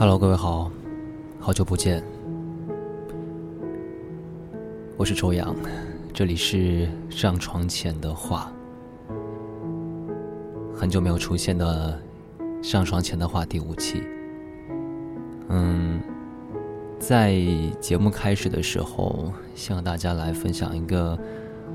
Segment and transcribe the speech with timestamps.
[0.00, 0.72] Hello，各位好，
[1.38, 2.02] 好久不见，
[4.96, 5.54] 我是周洋，
[6.14, 8.50] 这里是上床前的话，
[10.74, 12.00] 很久没有出现的
[12.62, 14.02] 上床前的话第五期。
[15.50, 16.00] 嗯，
[16.98, 17.38] 在
[17.78, 21.14] 节目开始的时候，先和大家来分享一个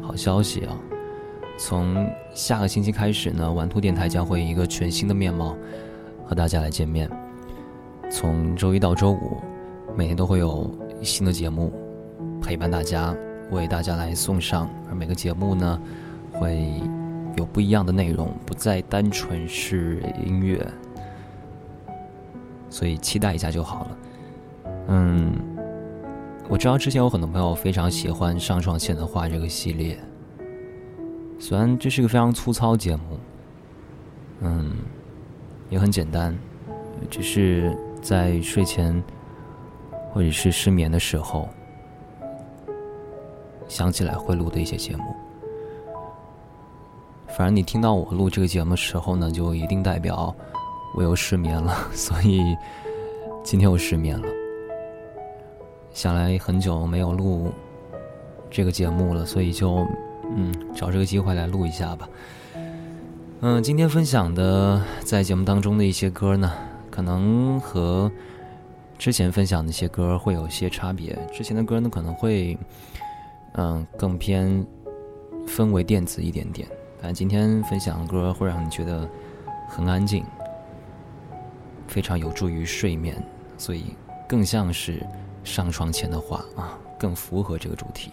[0.02, 0.76] 好消息啊！
[1.60, 5.56] 从下个星期开始呢，玩兔电台将会以一个全新的面貌
[6.26, 7.08] 和大家来见面。
[8.10, 9.42] 从周一到周五，
[9.96, 10.70] 每天都会有
[11.02, 11.74] 新的节目
[12.42, 13.16] 陪伴大家，
[13.52, 14.70] 为大家来送上。
[14.90, 15.82] 而每个节目呢，
[16.32, 16.82] 会
[17.36, 20.66] 有不一样的内容，不再单纯是音乐。
[22.70, 23.98] 所以期待一下就好了。
[24.88, 25.34] 嗯，
[26.48, 29.98] 我知道之前有很多朋友非常喜欢《上床前的话》这个系列，
[31.40, 33.20] 虽然这是个非常粗糙节目，
[34.42, 34.74] 嗯，
[35.70, 36.38] 也很简单，
[37.10, 39.04] 只是在睡前
[40.12, 41.50] 或者是失眠的时候
[43.68, 45.04] 想起来会录的一些节目。
[47.30, 50.34] 反正你听到我录这个节目的时候呢，就一定代表。
[50.94, 52.56] 我又失眠了， 所以
[53.44, 54.28] 今天我失眠了。
[55.92, 57.52] 想来很久没有录
[58.52, 59.86] 这个节目了，所以就
[60.36, 62.08] 嗯找这个机会来录一下吧。
[63.42, 66.54] 嗯，今天分享的在节目当中的一些歌呢，
[66.96, 68.10] 可能和
[68.98, 71.14] 之前分享的一些歌会有些差别。
[71.34, 72.58] 之前的歌呢可能会
[73.56, 74.66] 嗯更偏
[75.46, 76.66] 氛围电子一点点，
[77.02, 79.10] 但今天分享的歌会让你觉得
[79.68, 80.24] 很安静。
[81.86, 83.22] 非常有助于睡眠，
[83.58, 83.94] 所以
[84.26, 85.06] 更像是
[85.44, 88.12] 上床前的话啊，更符合这个主题。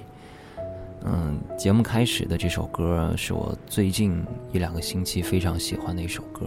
[1.05, 6.47] 嗯，节目开始的这首歌是我最近一两个星期非常喜欢的一首歌。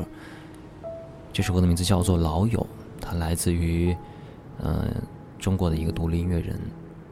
[1.35, 2.57] 这首歌的名字叫做《老友》，
[3.01, 3.93] 它来自于
[4.63, 4.89] 嗯
[5.37, 6.57] 中国的一个独立音乐人，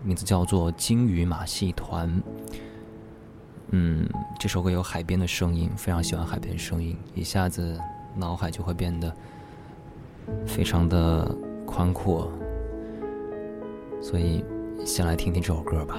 [0.02, 2.10] 名字叫做金鱼马戏团。
[3.72, 4.08] 嗯，
[4.40, 7.78] 这首歌有海边的声音，非常喜欢海边的声音，一下子
[8.16, 9.14] 脑海就会变得。
[10.48, 11.30] 非常的
[11.66, 12.32] 宽阔，
[14.02, 14.42] 所以
[14.86, 15.98] 先来听听这首歌吧。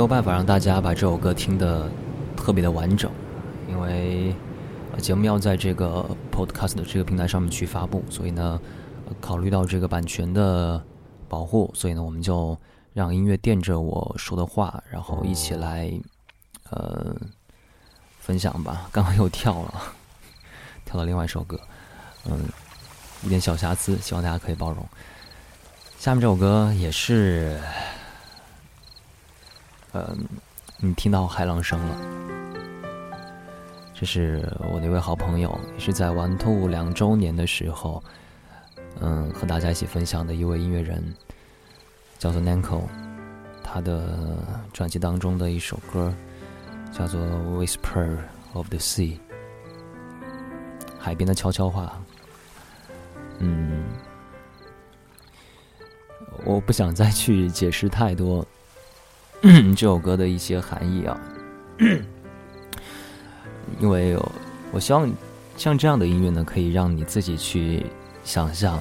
[0.00, 1.86] 没有办法让大家把这首歌听得
[2.34, 3.12] 特别的完整，
[3.68, 4.34] 因为
[4.96, 8.58] 节目要在这个 Podcast 这个平台上面去发布，所以呢，
[9.20, 10.82] 考虑到这个版权的
[11.28, 12.56] 保护，所以呢，我们就
[12.94, 15.92] 让音乐垫着我说的话，然后一起来
[16.70, 17.14] 呃
[18.20, 18.88] 分享吧。
[18.90, 19.82] 刚刚又跳了，
[20.86, 21.60] 跳到另外一首歌，
[22.24, 22.48] 嗯，
[23.22, 24.82] 一点小瑕疵，希望大家可以包容。
[25.98, 27.60] 下面这首歌也是。
[29.92, 30.26] 嗯，
[30.78, 31.96] 你听到海浪声了？
[33.92, 38.02] 这是我的一位好朋友，也是在玩兔两周年的时候，
[39.00, 41.14] 嗯，和大家一起分享的一位音乐人，
[42.18, 42.82] 叫做 Nanko。
[43.62, 44.38] 他的
[44.72, 46.12] 专辑当中的一首歌
[46.90, 47.20] 叫做
[47.56, 48.16] 《Whisper
[48.52, 49.16] of the Sea》，
[50.98, 52.00] 海边的悄悄话。
[53.38, 53.84] 嗯，
[56.44, 58.44] 我不想再去解释太多。
[59.42, 61.18] 这首歌的一些含义啊，
[63.80, 64.16] 因为
[64.70, 65.10] 我希望
[65.56, 67.86] 像这样的音乐呢，可以让你自己去
[68.22, 68.78] 想象。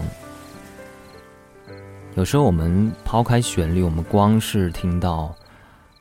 [2.15, 5.33] 有时候我们抛开旋律，我们光是听到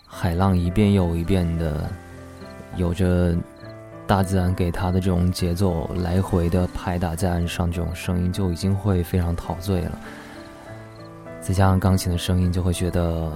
[0.04, 1.88] 海浪一遍又一遍的，
[2.76, 3.36] 有着
[4.08, 9.98] 大自然给他的这种节奏，来回的拍打在岸上，这种声音就已经会非常陶醉了。
[11.40, 13.32] 再加上钢琴的声音，就会觉得。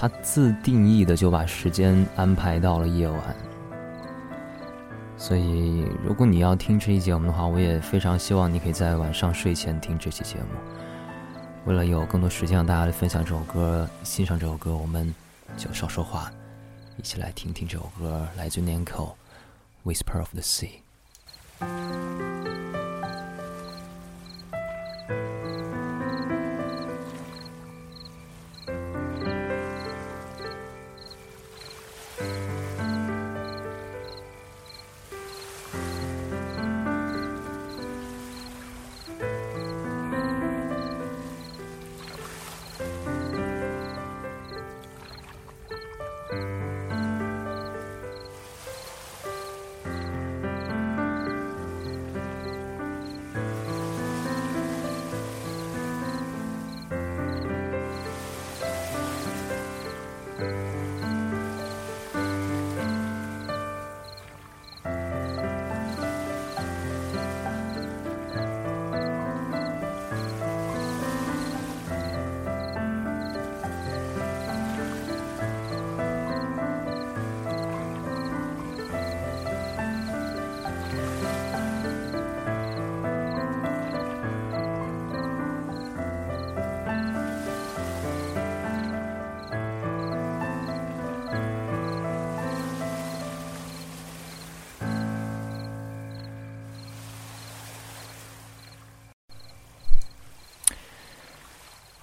[0.00, 3.36] 他自定义的就把时间安排到了夜晚，
[5.16, 10.46] 所以，如果你要听这期节目的话，我也非常希望你可以在晚上睡前听这期节目。
[11.64, 15.12] 为了有更多时间让大家来分享这首歌、欣赏这首歌，我们
[15.56, 16.30] 就少说话，
[16.96, 18.84] 一起来听听这首歌，来自 Nanko，
[19.84, 20.70] 《Whisper of the Sea》。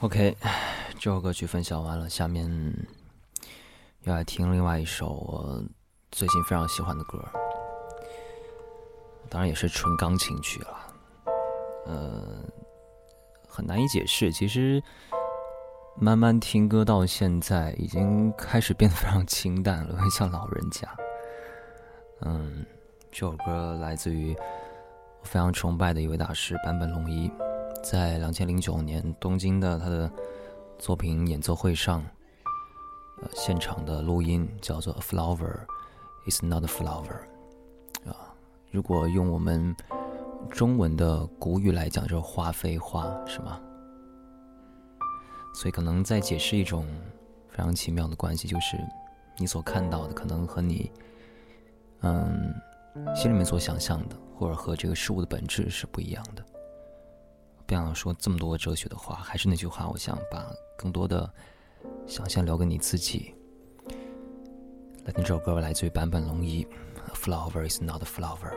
[0.05, 0.37] OK，
[0.99, 2.47] 这首歌曲分享完了，下面
[4.03, 5.63] 要来听另外一首我
[6.11, 7.17] 最近非常喜欢的歌，
[9.27, 10.77] 当然也是纯钢琴曲了。
[11.87, 12.21] 呃，
[13.47, 14.79] 很难以解释，其实
[15.99, 20.87] 慢慢听歌到现在，已经开始变得非常清淡了，很 像老人家。
[22.21, 22.63] 嗯，
[23.11, 24.35] 这首歌来自于
[25.19, 27.31] 我非常崇拜的一位大师坂本龙一。
[27.85, 30.11] 在两千零九年东京的他的
[30.79, 32.03] 作品演奏会上，
[33.21, 35.59] 呃，现场的录音叫做《A Flower
[36.27, 37.19] Is Not a Flower》
[38.09, 38.33] 啊，
[38.71, 39.75] 如果用我们
[40.49, 43.61] 中文的古语来讲，就是“花非花”，是吗？
[45.53, 46.88] 所以可能在解释一种
[47.49, 48.77] 非常奇妙的关系，就是
[49.38, 50.91] 你所看到的可能和你
[52.01, 52.51] 嗯
[53.15, 56.43] 心里面所想象的，或者和这个事物的本质是不一样的。
[57.67, 60.45] 不想说这么多哲学的话，还是那句话，我想把
[60.77, 61.31] 更多的
[62.06, 63.33] 想象留给你自己。
[65.06, 66.63] 来听这首歌，来自于坂本龙一，
[67.13, 68.51] 《Flower Is Not a Flower》。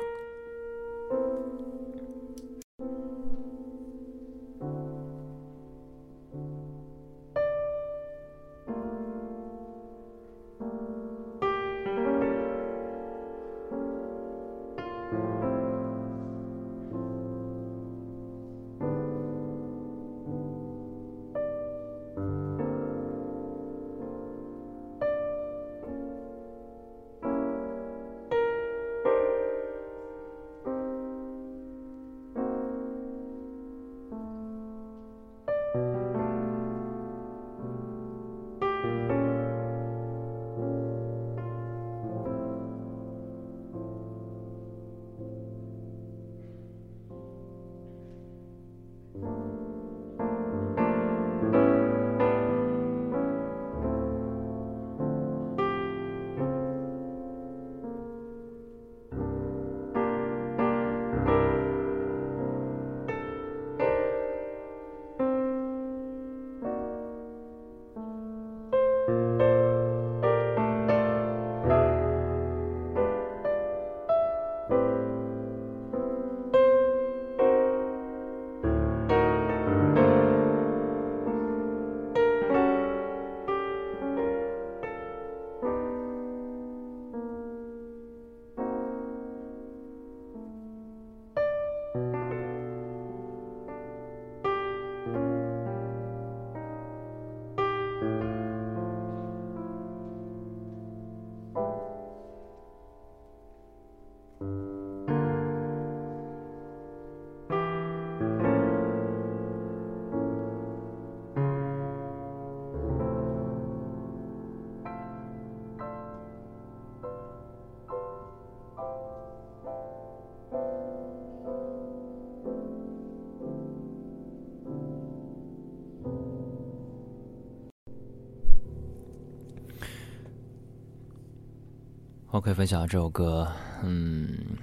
[132.39, 133.51] OK，分享这首歌，
[133.83, 134.57] 嗯，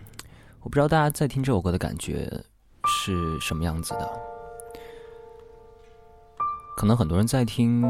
[0.62, 2.32] 我不知道大家在听这首歌的感觉
[2.88, 4.10] 是什么样子的。
[6.78, 7.84] 可能很多人在听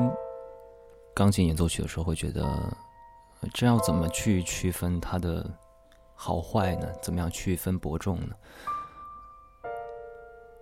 [1.14, 2.44] 钢琴演奏曲的时候会觉得，
[3.54, 5.48] 这要怎么去区分它的
[6.16, 6.92] 好坏呢？
[7.00, 8.36] 怎么样区分伯仲呢？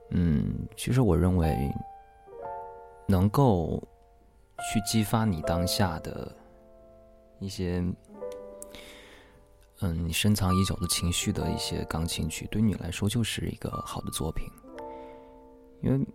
[0.09, 1.73] 嗯，其实我认为，
[3.07, 3.81] 能够
[4.69, 6.29] 去激发你当下的
[7.39, 7.81] 一些，
[9.83, 14.49] 嗯，你深藏已久的情绪的一些钢琴曲，对你来说就是一个好的作品。
[15.81, 16.07] 因为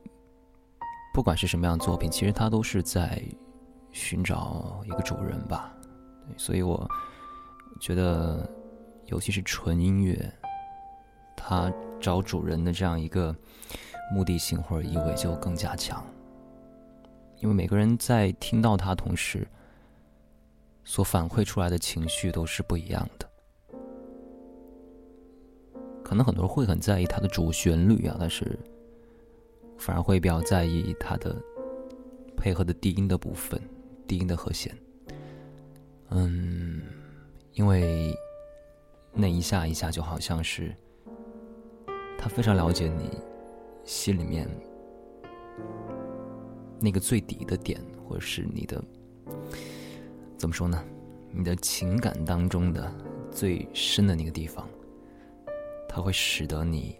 [1.12, 3.22] 不管是什么样的作品，其实它都是在
[3.92, 5.72] 寻找一个主人吧。
[6.26, 6.88] 对所以我
[7.78, 8.48] 觉得，
[9.06, 10.32] 尤其是纯音乐，
[11.36, 11.70] 它
[12.00, 13.36] 找主人的这样一个。
[14.10, 16.02] 目的性或者意味就更加强，
[17.40, 19.46] 因为每个人在听到它同时，
[20.82, 23.27] 所反馈出来的情绪都是不一样的。
[26.08, 28.58] 可能很多人会很在意它的主旋律啊，但是
[29.76, 31.36] 反而会比较在意它的
[32.34, 33.60] 配合的低音的部分，
[34.06, 34.74] 低音的和弦。
[36.08, 36.80] 嗯，
[37.52, 38.16] 因为
[39.12, 40.74] 那一下一下就好像是
[42.16, 43.10] 他非常了解你。
[43.84, 44.46] 心里面
[46.80, 48.82] 那个最底的点，或者是你的
[50.38, 50.82] 怎么说呢？
[51.30, 52.90] 你的情感当中的
[53.30, 54.68] 最深的那个地方，
[55.98, 56.96] 它会使得你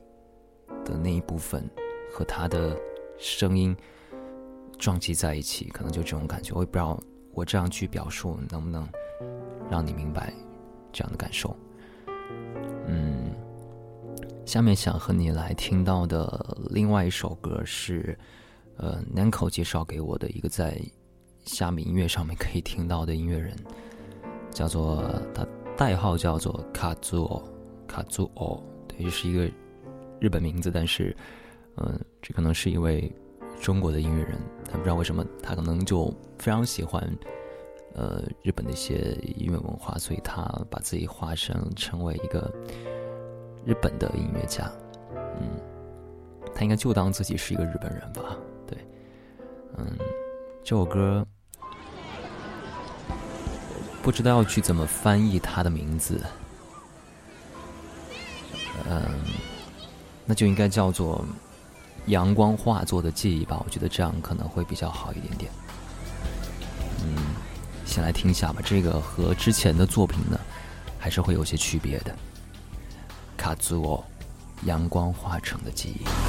[0.85, 1.71] 的那一部分
[2.13, 2.77] 和他的
[3.17, 3.77] 声音
[4.77, 6.53] 撞击在一起，可能就这种感觉。
[6.53, 7.01] 我也不知道
[7.33, 8.89] 我这样去表述能不能
[9.71, 10.35] 让你明白
[10.93, 11.57] 这样的感受。
[12.89, 13.31] 嗯。
[14.45, 18.19] 下面想和你来听到的另外一首歌是，
[18.79, 20.77] 呃，Nanko 介绍给我的一个在
[21.45, 23.55] 虾米音乐上面可以听到的音乐人，
[24.51, 27.43] 叫做他代号叫做 Kazuo
[27.87, 29.51] Kazuo，对，也是一个
[30.21, 31.17] 日本名字，但是，
[31.77, 33.11] 嗯，这可能是一位
[33.61, 34.39] 中国的音乐人，
[34.71, 37.03] 他不知道为什么他可能就非常喜欢，
[37.95, 42.53] 呃，日本的一些音乐文化，所以他把自己化身成为一个。
[43.67, 44.71] 日本的音乐家，
[45.15, 45.61] 嗯，
[46.55, 48.35] 他应该就当自己是一个日本人吧？
[48.67, 48.79] 对，
[49.77, 49.85] 嗯，
[50.65, 51.27] 这首歌
[54.01, 56.19] 不知道要去怎么翻译他的名字，
[58.89, 59.03] 嗯，
[60.27, 61.25] 那就应该叫做
[62.07, 63.61] “阳光化作的记忆”吧？
[63.65, 65.51] 我觉得这样可能会比较好一点点。
[67.03, 67.17] 嗯，
[67.85, 70.39] 先来听一下吧，这个和之前的作品呢，
[70.99, 72.15] 还是会有些区别的。
[73.37, 74.05] 卡兹沃，
[74.65, 76.28] 阳光化成的记忆。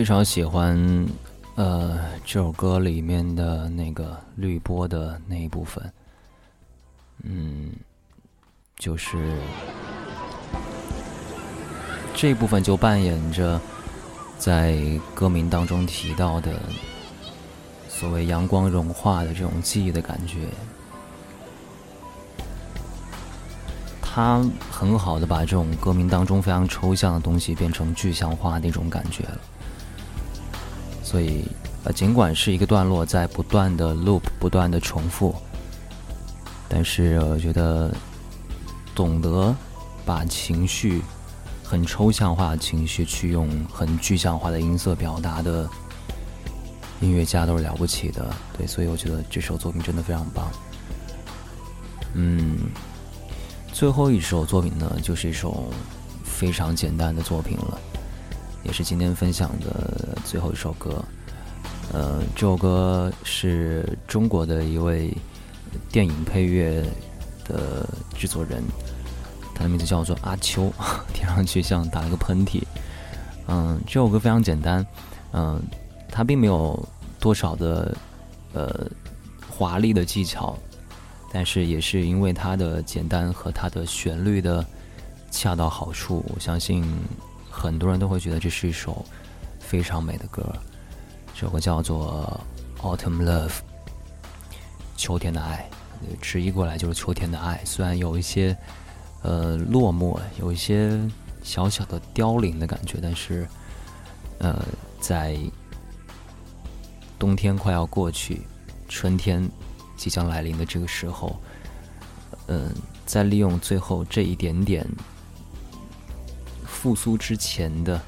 [0.00, 1.06] 非常喜欢，
[1.56, 5.92] 呃，这首歌里面的那个滤波的那一部分，
[7.22, 7.70] 嗯，
[8.78, 9.18] 就是
[12.14, 13.60] 这部分就扮演着
[14.38, 14.78] 在
[15.14, 16.50] 歌名当中提到的
[17.86, 20.48] 所谓阳光融化的这种记忆的感觉。
[24.00, 29.38] 他很好的把这种歌名当中非常抽象的东西变成具象化那种感觉了，
[31.10, 31.42] 所以
[31.82, 35.34] 呃，尽管是一个段落在不断的 loop 不断的重复，
[36.68, 37.92] 但是我觉得
[38.94, 39.52] 懂得
[40.06, 41.02] 把情绪
[41.64, 45.68] 很抽象化的情绪去用很具象化的音色表达的
[47.00, 50.48] 音乐家都是了不起的，对，所以我觉得这首作品真的非常棒，
[52.14, 52.56] 嗯。
[53.72, 55.72] 最后一首作品呢，就是一首
[56.22, 57.80] 非常简单的作品了，
[58.62, 61.02] 也是今天分享的最后一首歌。
[61.92, 65.12] 呃，这首歌是中国的一位
[65.90, 66.82] 电影配乐
[67.44, 68.62] 的制作人，
[69.54, 70.72] 他的名字叫做阿秋，
[71.12, 72.62] 听上去像打了个喷嚏。
[73.48, 74.86] 嗯，这首歌非常简单，
[75.32, 75.60] 嗯，
[76.08, 77.96] 它并没有多少的
[78.52, 78.86] 呃
[79.48, 80.56] 华丽的技巧。
[81.32, 84.66] 但是也是因为它的简单和它的旋律的
[85.30, 86.84] 恰到好处，我相信
[87.60, 89.04] 很多人都会觉得这是一首
[89.58, 90.42] 非常美的歌。
[91.34, 92.42] 这首歌叫做
[92.82, 93.48] 《Autumn Love》，
[94.96, 95.68] 秋天的爱，
[96.22, 97.60] 直译过来就是秋天的爱。
[97.66, 98.56] 虽然有一些
[99.22, 100.98] 呃落寞，有一些
[101.42, 103.46] 小小的凋零的感觉，但是
[104.38, 104.64] 呃，
[104.98, 105.38] 在
[107.18, 108.40] 冬天快要过去，
[108.88, 109.46] 春天。
[109.96, 111.38] 即将来临的这个时候，
[112.46, 114.88] 嗯，在利用最后这一点点
[116.80, 118.00] 复苏之前的，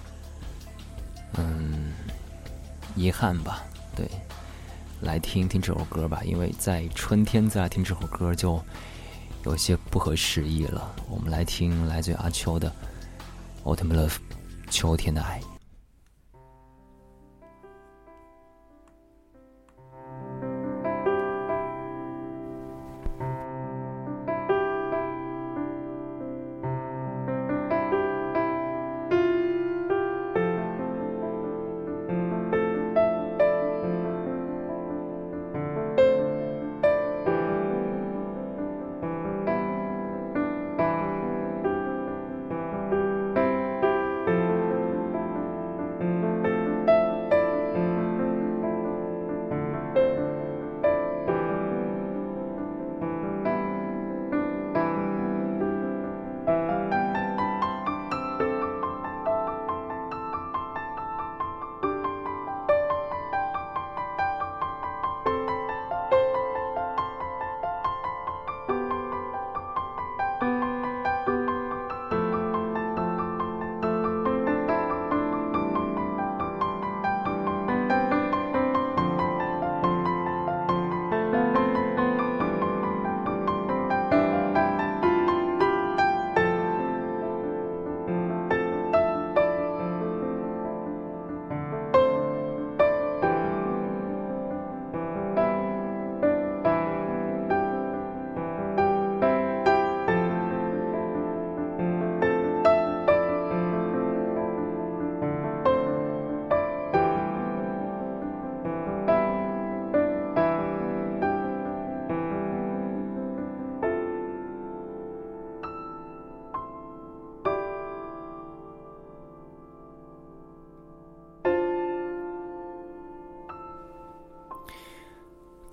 [1.35, 1.93] 嗯，
[2.97, 3.63] 遗憾吧，
[3.95, 4.09] 对，
[5.03, 8.59] 来听听这首歌吧，因为在春天再来听这首歌就
[9.45, 10.91] 有些不合时宜了。
[11.07, 12.73] 我们来听来自阿秋的
[13.77, 14.09] 《Autumn Love》，
[14.71, 15.39] 秋天的爱。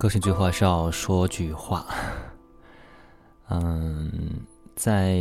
[0.00, 1.84] 个性最后还是要说句话，
[3.50, 4.40] 嗯，
[4.74, 5.12] 在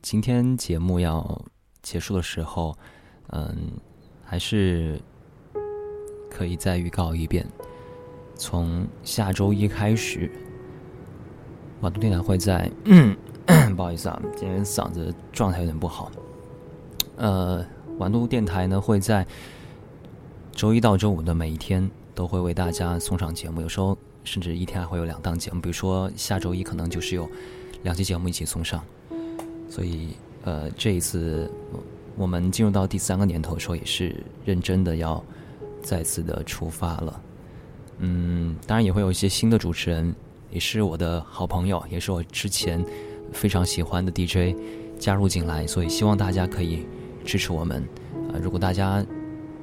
[0.00, 1.44] 今天节目要
[1.82, 2.78] 结束的时候，
[3.30, 3.72] 嗯，
[4.22, 5.00] 还是
[6.30, 7.44] 可以再预告一遍，
[8.36, 10.30] 从下周一开始，
[11.80, 12.70] 瓦都电台会在，
[13.76, 16.08] 不好意思啊，今天嗓子状态有点不好，
[17.16, 17.66] 呃，
[17.98, 19.26] 晚都电台呢会在
[20.52, 23.98] 周一到周五的每一天都会为大家送上节目，有时候。
[24.24, 27.28] 甚至一天还会有两档节目，比如说下周一可能就是有
[27.82, 28.82] 两期节目一起送上，
[29.68, 30.08] 所以
[30.44, 31.50] 呃这一次
[32.16, 35.22] 我们进入到第三个年头的时候，也是认真的要
[35.82, 37.22] 再次的出发了。
[37.98, 40.14] 嗯，当然也会有一些新的主持人，
[40.50, 42.84] 也是我的好朋友，也是我之前
[43.32, 44.56] 非常喜欢的 DJ
[44.98, 46.86] 加入进来，所以希望大家可以
[47.24, 47.86] 支持我们，
[48.32, 49.04] 呃，如果大家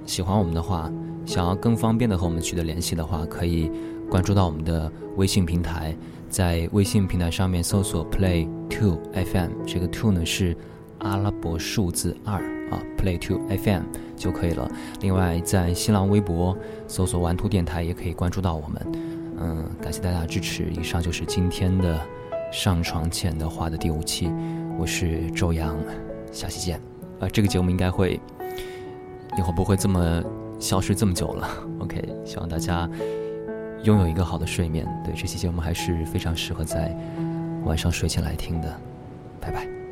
[0.05, 0.91] 喜欢我们的话，
[1.25, 3.71] 想要更方便的和我们取得联系的话，可以
[4.09, 5.95] 关注到我们的微信平台，
[6.29, 10.55] 在微信平台上面搜索 Play Two FM，这个 Two 呢是
[10.99, 12.41] 阿拉伯数字二
[12.71, 13.83] 啊，Play Two FM
[14.15, 14.69] 就可以了。
[15.01, 18.87] 另外，在新浪微博搜索玩兔电台也可以关注到我们。
[19.39, 20.63] 嗯，感谢大家支持。
[20.71, 21.99] 以上就是今天的
[22.51, 24.31] 上床前的话的第五期，
[24.79, 25.77] 我是周洋，
[26.31, 26.81] 下期见。
[27.19, 28.19] 啊，这个节目应该会
[29.37, 30.23] 以后不会这么
[30.59, 31.47] 消失这么久了。
[31.79, 32.89] OK，希望大家
[33.83, 34.85] 拥有一个好的睡眠。
[35.03, 36.95] 对，这期节目还是非常适合在
[37.63, 38.79] 晚上睡前来听的。
[39.39, 39.86] 拜拜。